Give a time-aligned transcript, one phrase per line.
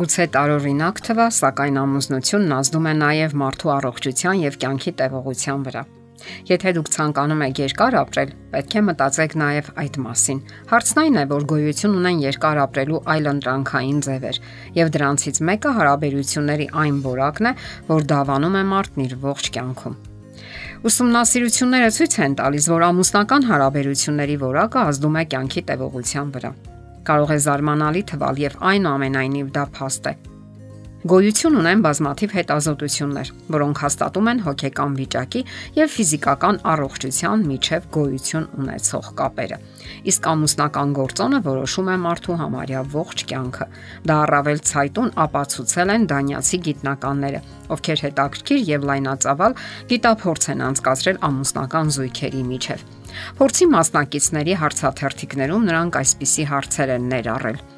[0.00, 5.82] Գուցե տարօրինակ թվա, սակայն ամուսնությունն ազդում է նաև մարդու առողջության եւ կյանքի տևողության վրա։
[6.48, 10.40] Եթե դուք ցանկանում եք երկար ապրել, պետք է մտածեք նաև այդ մասին։
[10.72, 14.40] Հարցն այն է, որ գոյություն ունեն երկար ապրելու այլ ընտրանքային ձևեր,
[14.80, 17.54] եւ դրանցից մեկը հարաբերությունների այն որակն է,
[17.92, 20.00] որ դավանում է մարդն իր ողջ կյանքում։
[20.88, 26.56] Ուսումնասիրությունները ցույց են տալիս, որ ամուսնական հարաբերությունների որակը ազդում է կյանքի տևողության վրա։
[27.08, 30.14] Կարող է զարմանալի թվալ եւ այնուամենայնիվ դա փաստ է։
[31.00, 35.40] Գոյություն ունեն բազմաթիվ հետազոտություններ, որոնք հաստատում են հոգեկան վիճակի
[35.78, 39.58] եւ ֆիզիկական առողջության միջև գոյություն ունեցող կապերը։
[40.12, 43.68] Իսկ ամուսնական գործոնը որոշում է մարդու համարյա ողջ կյանքը։
[44.12, 47.42] Դա առավել ցայտուն ապացուցել են դանիացի գիտնականները,
[47.80, 49.58] ովքեր հետաքրքիր եւ լայնածավալ
[49.96, 52.88] գիտափորձ են անցկացրել ամուսնական զույգերի միջև։
[53.40, 57.68] Փորձի մասնակիցների հարցաթերթիկներում նրանք այսպիսի հարցեր են ներառել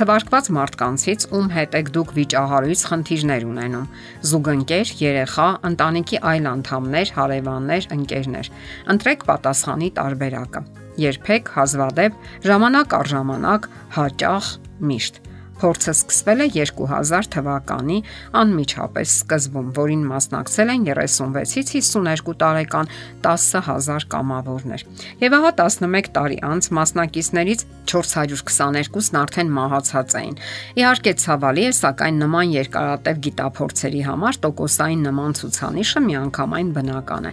[0.00, 3.88] Թվարկված մարդկանցից ում հետ եք դուք վիճահարույց խնդիրներ ունենում։
[4.30, 8.52] Զուգընկեր, երեխա, ընտանիքի այլ անդամներ, հարևաններ, ընկերներ։
[8.94, 10.64] Ընտրեք պատասխանի տարբերակը։
[11.00, 14.54] Երբեք հազվադեպ, ժամանակ առ ժամանակ, հաճախ,
[14.90, 15.20] միշտ
[15.60, 17.98] Փորձը սկսվել է 2000 թվականի
[18.40, 22.90] անմիջապես սկզբում, որին մասնակցել են 36-ից 52 տարեկան
[23.26, 24.84] 10000 կամավորներ։
[25.20, 30.36] Եվ ահա 11 տարի անց մասնակիցներից 422-ն արդեն մահացած էին։
[30.80, 37.32] Իհարկե ցավալի է, սակայն նման երկարատև գիտափորձերի համար տոկոսային նման ցուցանիշը միանգամայն բնական է։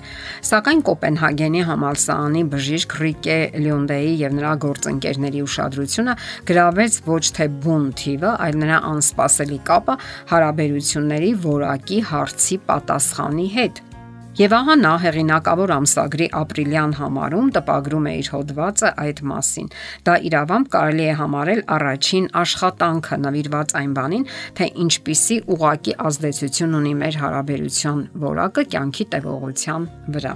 [0.51, 6.17] Սակայն Կոպենհագենի համալսարանի բժիշկ Ռիկե Լյոնդեի եւ նրա գործընկերների ուշադրությունը
[6.51, 7.87] գրավեց ոչ թե բուն
[8.17, 9.95] թիվը, այլ նրա անսպասելի կապը
[10.31, 13.83] հարաբերությունների որակի հարցի պատասխանի հետ։
[14.37, 19.71] Եվ ահա նա հեղինակավոր ամսագրի ապրիլյան համարում տպագրում է իր հոդվածը այդ մասին։
[20.05, 24.27] Դա իրավամբ կարելի է համարել առաջին աշխատանքը նվիրված այն բանին,
[24.59, 30.35] թե ինչպիսի ուղակի ազդեցություն ունի մեր հարաբերության որակը կյանքի տևողության վրա։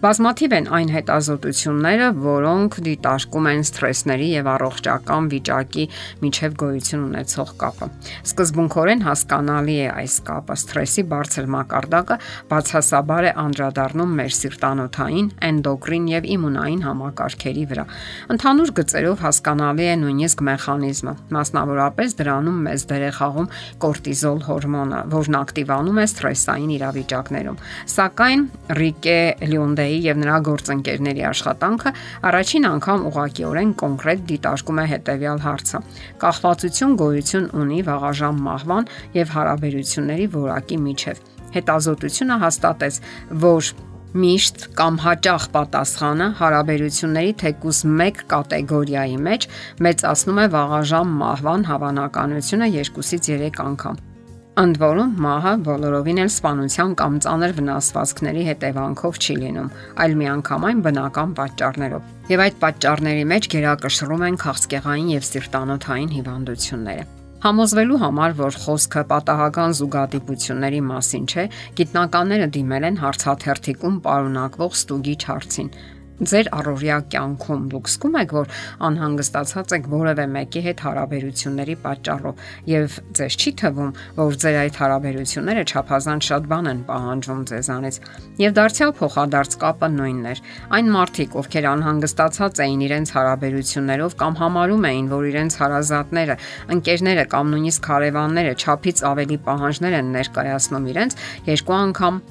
[0.00, 5.82] Բազմաթիվ են այն հետազոտությունները, որոնք դիտարկում են սթրեսների եւ առողջական վիճակի
[6.22, 7.88] միջև գոյություն ունեցող կապը։
[8.30, 12.16] Սկզբունքորեն հասկանալի է այս կապը։ Սթրեսի բարձր մակարդակը
[12.48, 17.84] բացասաբար է անդրադառնում մեր սիրտանոթային, էնդոկրին եւ իմունային համակարգերի վրա։
[18.32, 23.52] Ընդհանուր գծերով հասկանալի է նույնիսկ մեխանիզմը։ Մասնավորապես դրանում մեծ դեր է խաղում
[23.84, 27.62] կորտիզոլ հորմոնը, որն ակտիվանում է սթրեսային իրավիճակներում։
[28.00, 28.48] Սակայն
[28.80, 31.90] Ռիկե Լյոնդե Ռեյի եւ նրա գործընկերների աշխատանքը
[32.30, 35.78] առաջին անգամ ուղղակիորեն կոնկրետ դիտարկում է հետեւյալ հարցը.
[36.22, 41.22] կախվածություն գոյություն ունի վաղաժամ մահվան եւ հարաբերությունների որակի միջև։
[41.56, 43.00] Հետազոտությունը հաստատեց,
[43.46, 43.72] որ
[44.20, 49.48] միշտ կամ հաճախ պատասխանը հարաբերությունների թեկուս 1 կատեգորիայի մեջ
[49.86, 54.09] մեծացնում է վաղաժամ մահվան հավանականությունը 2-ից 3 անգամ։
[54.58, 59.68] Ընդ որում մահը բոլորովին էլ սպանության կամ ծանր վնասվածքների հետևանքով չի լինում,
[60.02, 67.06] այլ միանգամայն բնական պատճառներով։ Եվ այդ պատճառների մեջ գերակշռում են քաղցկեղային եւ սիրտանոթային հիվանդությունները։
[67.40, 71.44] Համոզվելու համար, որ խոսքը պատահական զուգադիպությունների մասին չէ,
[71.78, 75.70] գիտնականները դիմել են հարցաթերթիկում պարունակվող ստուգիչ հարցին,
[76.20, 78.50] ձեր առօրյա կյանքում դուք զգում եք, որ
[78.86, 85.64] անհանգստացած եք որևէ մեկի հետ հարաբերությունների պատճառով եւ ձեզ չի թվում, որ ձեր այդ հարաբերությունները
[85.70, 88.00] չափազանց շատ բան են պահանջում ձեզանից։
[88.40, 90.42] Եվ դարձյալ փոխադարձ կապը նույնն էր։
[90.76, 96.36] Այն մարդիկ, ովքեր անհանգստացած էին իրենց հարաբերություններով կամ համարում էին, որ իրենց հարազատները,
[96.76, 101.18] ընկերները կամ նույնիսկ հարևանները չափից ավելի պահանջներ են ներկայացնում իրենց,
[101.50, 102.22] երկու անգամ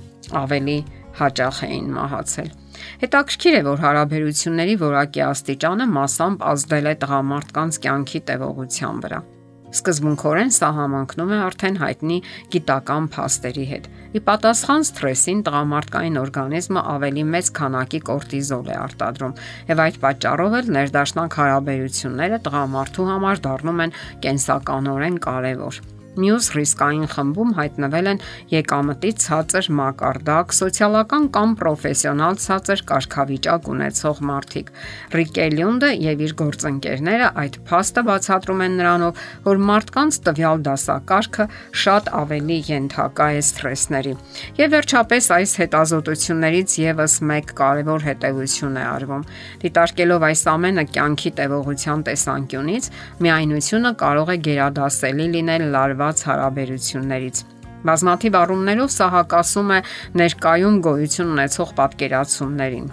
[0.45, 0.79] ավելի
[1.19, 2.68] հաճախ էին մահացել։
[3.03, 9.21] Հետաքրքիր է, որ հարաբերությունների որակի աստիճանը մասամբ ազդել է տղամարդկանց կյանքի տևողության վրա։
[9.69, 12.15] Սկզբունքորեն սա համընկնում է արդեն հայտնի
[12.55, 19.37] գիտական փաստերի հետ։ Ի պատասխան սթրեսին տղամարդկային օրգանիզմը ավելի մեծ քանակի կորտիզոլ է արտադրում,
[19.69, 23.95] եւ այդ պատճառով էլ ներդաշնակ հարաբերությունները տղամարդու համար դառնում են
[24.25, 25.81] կենսականորեն կարևոր։
[26.19, 28.17] Մյուս ռիսկային խմբում հայտնվել են
[28.51, 34.71] եկամտի ցածր մակարդակ, սոցիալական կամ պրոֆեսիոնալ ցածր կարգավիճակ ունեցող մարդիկ։
[35.15, 41.47] Ռիկելյունդը եւ իր գործընկերները այդ փաստը բացատրում են նրանով, որ մարդկանց տվյալ դասակարգը
[41.83, 44.13] շատ ավելի ենթակա է սթրեսների։
[44.59, 49.23] Եվ վերջապես այս հետազոտություններից եւս մեկ կարևոր հետևություն է արվում։
[49.63, 52.91] Դիտարկելով այս ամենը կյանքի տևողության տեսանկյունից,
[53.23, 57.37] միայնությունը կարող է գերադասելի լինել լարված կապված հարաբերություններից։
[57.85, 59.79] Բազմաթիվ առումներով սա հակասում է
[60.19, 62.87] ներկայում գոյություն ունեցող պատկերացումներին։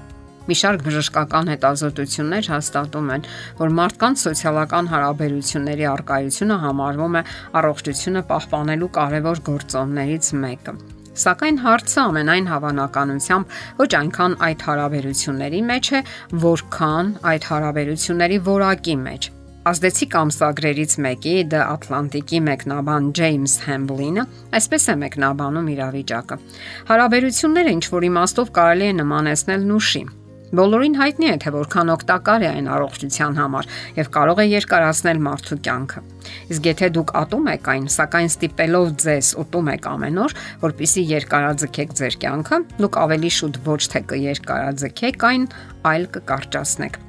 [0.47, 3.25] Մի շարք բժշկական հետազոտություններ հաստատում են,
[3.59, 7.23] որ մարդկանց սոցիալական հարաբերությունների արկայությունը համարվում է
[7.61, 10.77] առողջությունը պահպանելու կարևոր գործոններից մեկը։
[11.17, 16.03] Սակայն հարցը ամենայն հավանականությամբ ոչ այնքան այդ հարաբերությունների մեջ է,
[16.45, 19.36] որքան այդ հարաբերությունների որակի մեջ։
[19.67, 24.25] Ազդեցիկ ամսագրերից մեկի The Atlantic-ի մեկնաբան Ջեյմս Հեմբլինը
[24.59, 26.37] այսպես է մեկնաբանում իրավիճակը։
[26.93, 30.03] Հարաբերությունները ինչ որ իմաստով կարելի է նմանեցնել նուշի,
[30.55, 35.59] Բոլորին հայտնի է, թե որքան օգտակար է այն առողջության համար եւ կարող է երկարացնել մարդու
[35.67, 36.03] կյանքը։
[36.55, 41.99] Իսկ եթե դուք ատում եք այն, սակայն ստիպելով ձեզ ուտում եք ամեն օր, որpիսի երկարաձգեք
[41.99, 45.51] ձեր կյանքը, դուք ավելի շուտ ոչ թե կերկարաձգեք այն,
[45.91, 47.06] այլ կկարճացնեք։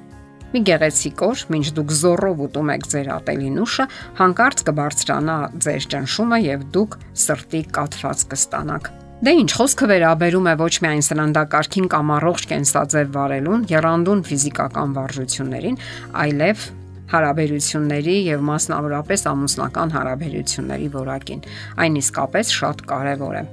[0.58, 3.84] Մի գեղեցիկ օր, ինչ դուք զորով ուտում եք ձեր ատելի նուշը,
[4.18, 8.88] հանկարծ կբարձրանա ձեր ճնշումը եւ դուք սրտի կաթված կստանաք։
[9.28, 15.78] Դե ինչ խոսքը վերաբերում է ոչ միայն սննդակարգին կամ առողջ կենսաձև վարելուն, երանդուն ֆիզիկական վարժություններին,
[16.26, 16.66] այլև
[17.14, 21.46] հարաբերությունների եւ մասնավորապես ամուսնական հարաբերությունների որակին։
[21.86, 23.44] Այն իսկապես շատ կարեւոր է։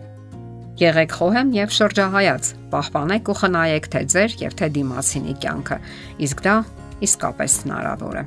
[0.80, 5.76] Եղեք խոհեմ եւ շրջահայաց։ Պահպանեք ու խնայեք թե ձեր եւ թե դիմացինի կյանքը։
[6.24, 6.54] Իսկ դա
[7.02, 8.24] իսկապես հնարավոր է։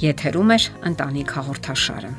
[0.00, 0.58] Եթերում է
[0.90, 2.10] ընտանիք հաղորդաշարը։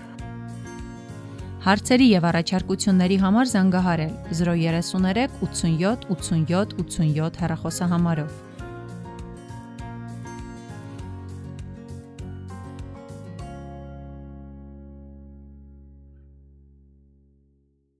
[1.61, 8.50] Հարցերի եւ առաջարկությունների համար զանգահարել 033 87 87 87 հեռախոսահամարով։